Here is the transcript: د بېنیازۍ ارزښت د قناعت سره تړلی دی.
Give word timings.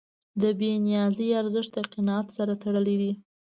د 0.41 0.43
بېنیازۍ 0.59 1.29
ارزښت 1.41 1.71
د 1.75 1.79
قناعت 1.93 2.27
سره 2.37 2.53
تړلی 2.63 2.95
دی. 3.01 3.11